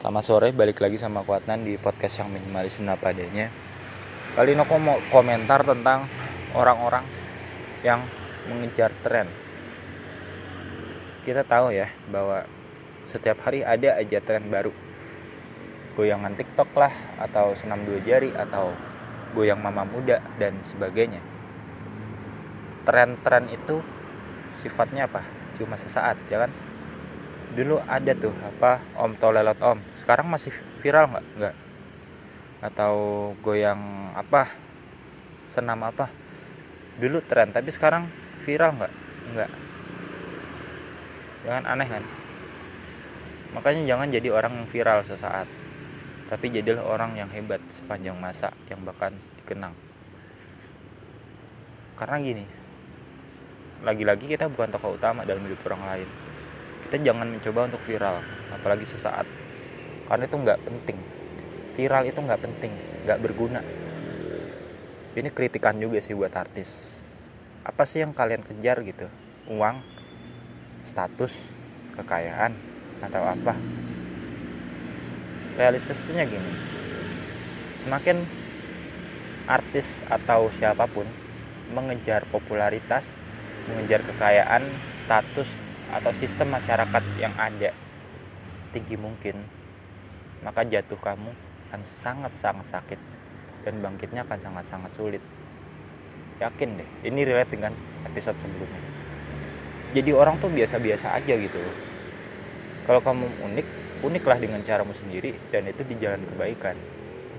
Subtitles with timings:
[0.00, 3.52] Selamat sore, balik lagi sama Kuatnan di podcast yang minimalis apa adanya.
[4.32, 6.08] Kali ini aku mau komentar tentang
[6.56, 7.04] orang-orang
[7.84, 8.00] yang
[8.48, 9.28] mengejar tren.
[11.20, 12.48] Kita tahu ya bahwa
[13.04, 14.72] setiap hari ada aja tren baru.
[15.92, 18.72] Goyangan TikTok lah, atau senam dua jari, atau
[19.36, 21.20] goyang mama muda, dan sebagainya.
[22.88, 23.84] Tren-tren itu
[24.56, 25.20] sifatnya apa?
[25.60, 26.69] Cuma sesaat, ya kan?
[27.54, 29.78] Dulu ada tuh apa om tolelot om.
[29.98, 31.26] Sekarang masih viral nggak?
[31.38, 31.56] Nggak.
[32.62, 32.94] Atau
[33.42, 34.50] goyang apa?
[35.50, 36.06] Senam apa?
[37.02, 38.06] Dulu tren tapi sekarang
[38.46, 38.92] viral nggak?
[39.34, 39.50] Nggak.
[41.48, 42.04] Jangan aneh kan?
[43.50, 45.48] Makanya jangan jadi orang yang viral sesaat.
[46.30, 49.10] Tapi jadilah orang yang hebat sepanjang masa yang bahkan
[49.42, 49.74] dikenang.
[51.98, 52.60] Karena gini
[53.80, 56.08] lagi-lagi kita bukan tokoh utama dalam hidup orang lain
[56.90, 58.18] kita jangan mencoba untuk viral
[58.50, 59.22] apalagi sesaat.
[60.10, 60.98] Karena itu nggak penting.
[61.78, 62.74] Viral itu nggak penting
[63.06, 63.62] nggak berguna.
[65.14, 66.98] Ini kritikan juga sih buat artis.
[67.62, 69.06] Apa sih yang kalian kejar gitu?
[69.46, 69.78] Uang
[70.82, 71.54] status
[71.94, 72.58] kekayaan
[73.06, 73.54] atau apa?
[75.54, 76.52] Realistisnya gini.
[77.86, 78.26] Semakin
[79.46, 81.06] artis atau siapa pun
[81.70, 83.06] mengejar popularitas
[83.70, 84.66] mengejar kekayaan
[85.06, 87.74] status atau sistem masyarakat yang ada
[88.70, 89.42] tinggi mungkin
[90.40, 91.30] maka jatuh kamu
[91.70, 93.00] akan sangat-sangat sakit
[93.62, 95.22] dan bangkitnya akan sangat-sangat sulit.
[96.40, 97.76] Yakin deh ini relate dengan
[98.08, 98.82] episode sebelumnya.
[99.92, 101.76] Jadi orang tuh biasa-biasa aja gitu loh.
[102.88, 103.66] Kalau kamu unik
[104.00, 106.74] uniklah dengan caramu sendiri dan itu di jalan kebaikan.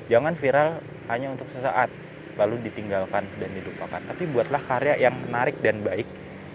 [0.07, 0.77] Jangan viral
[1.09, 1.89] hanya untuk sesaat
[2.39, 6.07] lalu ditinggalkan dan dilupakan tapi buatlah karya yang menarik dan baik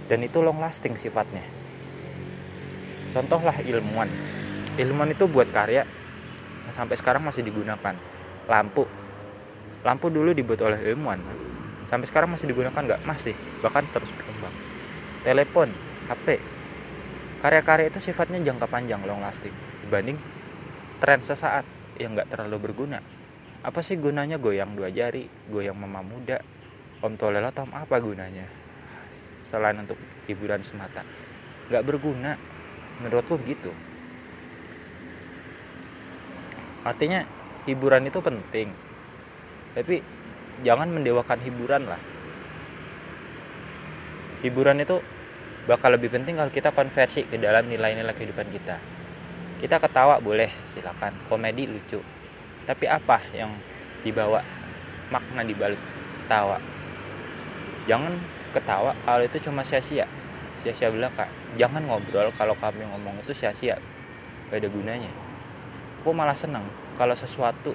[0.08, 1.44] dan itu long lasting sifatnya
[3.16, 4.12] contohlah ilmuwan.
[4.76, 5.88] Ilmuwan itu buat karya
[6.76, 7.96] sampai sekarang masih digunakan.
[8.44, 8.84] Lampu.
[9.80, 11.24] Lampu dulu dibuat oleh ilmuwan.
[11.88, 13.08] Sampai sekarang masih digunakan nggak?
[13.08, 13.32] Masih.
[13.64, 14.52] Bahkan terus berkembang.
[15.24, 15.72] Telepon
[16.12, 16.38] HP
[17.40, 19.54] karya-karya itu sifatnya jangka panjang long lasting.
[19.86, 20.18] Dibanding
[21.00, 21.64] tren sesaat
[21.96, 23.00] yang nggak terlalu berguna.
[23.64, 26.42] Apa sih gunanya goyang dua jari goyang mama muda?
[27.00, 28.44] Om tolelo tom apa gunanya?
[29.48, 29.96] Selain untuk
[30.28, 31.06] hiburan semata.
[31.70, 32.34] Nggak berguna
[33.02, 33.70] menurutku begitu?
[36.86, 37.26] Artinya
[37.66, 38.70] hiburan itu penting
[39.76, 40.00] tapi
[40.64, 42.00] jangan mendewakan hiburan lah.
[44.40, 45.02] Hiburan itu
[45.68, 48.80] bakal lebih penting kalau kita konversi ke dalam nilai-nilai kehidupan kita.
[49.60, 51.12] Kita ketawa boleh silakan.
[51.28, 52.00] Komedi lucu.
[52.64, 53.52] Tapi apa yang
[54.00, 54.40] dibawa
[55.10, 55.78] makna dibalik
[56.26, 56.58] tawa
[57.86, 58.18] jangan
[58.50, 60.06] ketawa kalau itu cuma sia-sia
[60.66, 63.78] sia-sia belaka jangan ngobrol kalau kami ngomong itu sia-sia.
[64.50, 65.12] Gak ada gunanya.
[66.02, 66.66] Aku malah senang
[66.98, 67.70] kalau sesuatu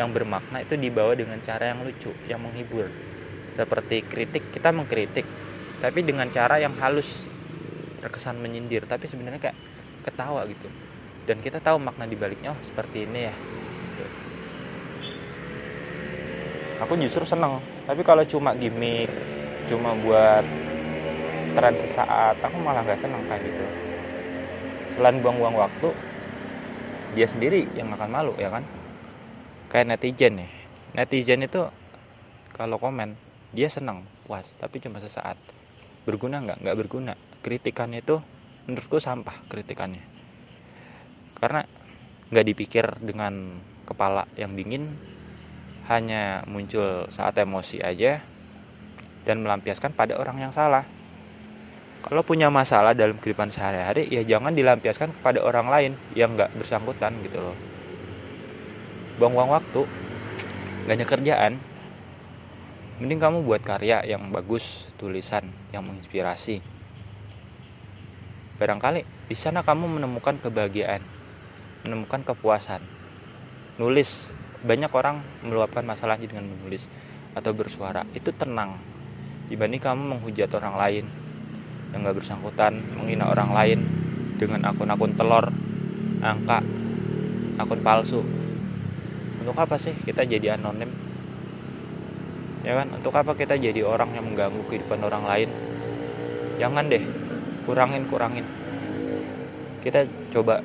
[0.00, 2.88] yang bermakna itu dibawa dengan cara yang lucu yang menghibur.
[3.52, 5.28] Seperti kritik kita mengkritik
[5.84, 7.28] tapi dengan cara yang halus.
[8.00, 9.58] Terkesan menyindir tapi sebenarnya kayak
[10.08, 10.68] ketawa gitu.
[11.28, 13.34] Dan kita tahu makna dibaliknya oh seperti ini ya.
[16.88, 19.12] Aku justru seneng tapi kalau cuma gimmick
[19.68, 20.67] cuma buat
[21.58, 23.66] tren sesaat aku malah gak seneng kayak gitu.
[24.94, 25.90] Selain buang-buang waktu
[27.18, 28.62] dia sendiri yang akan malu ya kan?
[29.66, 30.50] Kayak netizen nih.
[30.94, 31.66] Netizen itu
[32.54, 33.18] kalau komen
[33.50, 35.34] dia seneng puas tapi cuma sesaat.
[36.06, 36.62] Berguna nggak?
[36.62, 37.18] Nggak berguna.
[37.42, 38.22] Kritikannya itu
[38.70, 40.06] menurutku sampah kritikannya.
[41.42, 41.66] Karena
[42.30, 44.94] nggak dipikir dengan kepala yang dingin
[45.90, 48.22] hanya muncul saat emosi aja
[49.26, 50.86] dan melampiaskan pada orang yang salah
[52.08, 57.12] kalau punya masalah dalam kehidupan sehari-hari ya jangan dilampiaskan kepada orang lain yang nggak bersangkutan
[57.20, 57.56] gitu loh.
[59.20, 59.84] Buang-buang waktu
[60.88, 61.52] gak ada kerjaan.
[62.98, 66.64] Mending kamu buat karya yang bagus tulisan yang menginspirasi.
[68.56, 71.04] Barangkali di sana kamu menemukan kebahagiaan
[71.84, 72.80] menemukan kepuasan.
[73.76, 74.32] Nulis.
[74.58, 76.90] Banyak orang meluapkan masalahnya dengan menulis
[77.38, 78.02] atau bersuara.
[78.16, 78.74] Itu tenang
[79.46, 81.27] dibanding kamu menghujat orang lain
[81.92, 83.78] yang gak bersangkutan menghina orang lain
[84.38, 85.50] dengan akun-akun telur
[86.22, 86.62] angka
[87.58, 88.22] akun palsu.
[89.42, 90.90] Untuk apa sih kita jadi anonim?
[92.62, 92.92] Ya kan?
[92.94, 95.48] Untuk apa kita jadi orang yang mengganggu kehidupan orang lain?
[96.58, 97.02] Jangan deh
[97.66, 98.46] kurangin kurangin.
[99.82, 100.62] Kita coba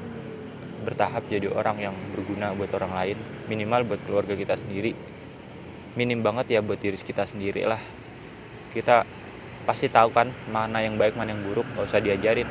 [0.83, 3.17] bertahap jadi orang yang berguna buat orang lain
[3.47, 4.93] minimal buat keluarga kita sendiri.
[5.93, 7.79] Minim banget ya buat diri kita sendiri lah
[8.73, 9.05] kita
[9.63, 12.47] pasti tahu kan mana yang baik mana yang buruk nggak usah diajarin.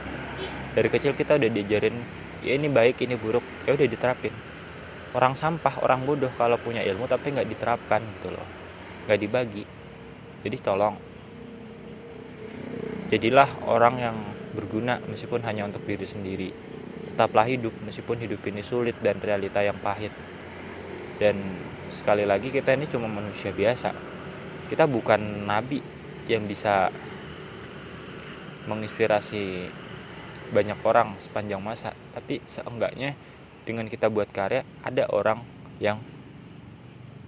[0.73, 1.97] Dari kecil kita udah diajarin
[2.41, 3.45] ya ini baik ini buruk.
[3.69, 4.33] Ya udah diterapin.
[5.13, 8.49] Orang sampah orang bodoh kalau punya ilmu tapi nggak diterapkan gitu loh.
[9.05, 9.65] Nggak dibagi.
[10.43, 10.97] Jadi tolong.
[13.13, 14.17] Jadilah orang yang
[14.57, 16.49] berguna meskipun hanya untuk diri sendiri.
[17.13, 20.17] Tetaplah hidup meskipun hidup ini sulit dan realita yang pahit.
[21.21, 21.37] Dan
[21.93, 23.93] sekali lagi kita ini cuma manusia biasa.
[24.73, 26.02] Kita bukan nabi
[26.33, 26.89] yang bisa
[28.65, 29.69] menginspirasi
[30.53, 31.93] banyak orang sepanjang masa.
[32.17, 33.17] Tapi seenggaknya
[33.65, 35.45] dengan kita buat karya ada orang
[35.79, 36.01] yang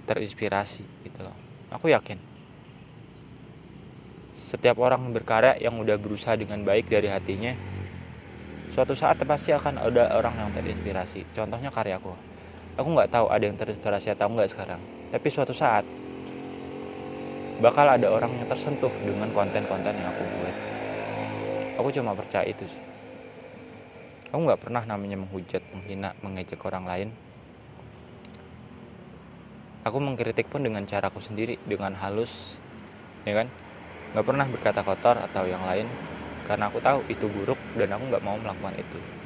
[0.04, 1.36] terinspirasi gitu loh.
[1.72, 2.20] Aku yakin.
[4.44, 7.56] Setiap orang berkarya yang udah berusaha dengan baik dari hatinya
[8.74, 11.34] suatu saat pasti akan ada orang yang terinspirasi.
[11.34, 12.12] Contohnya karyaku
[12.74, 12.88] aku.
[12.90, 14.82] Nggak tahu ada yang terinspirasi atau enggak sekarang.
[15.14, 15.86] Tapi suatu saat
[17.62, 20.56] bakal ada orang yang tersentuh dengan konten-konten yang aku buat.
[21.78, 22.82] Aku cuma percaya itu sih.
[24.34, 27.08] Aku nggak pernah namanya menghujat menghina mengejek orang lain.
[29.84, 32.58] Aku mengkritik pun dengan caraku sendiri dengan halus
[33.28, 33.46] ya kan?
[34.16, 35.86] Nggak pernah berkata kotor atau yang lain
[36.44, 39.23] karena aku tahu itu buruk dan aku nggak mau melakukan itu